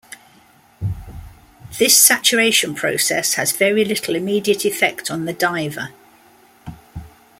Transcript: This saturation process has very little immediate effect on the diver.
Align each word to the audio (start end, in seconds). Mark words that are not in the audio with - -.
This 1.77 1.95
saturation 1.95 2.73
process 2.73 3.35
has 3.35 3.51
very 3.51 3.85
little 3.85 4.15
immediate 4.15 4.65
effect 4.65 5.11
on 5.11 5.25
the 5.25 5.33
diver. 5.33 5.89